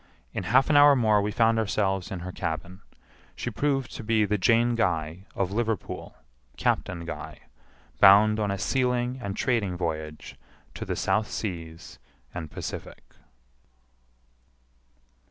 [0.33, 2.81] In half an hour more we found ourselves in her cabin.
[3.35, 6.15] She proved to be the Jane Guy, of Liverpool,
[6.57, 7.41] Captain Guy,
[7.99, 10.37] bound on a sealing and trading voyage
[10.73, 11.99] to the South Seas
[12.33, 13.13] and Pacific.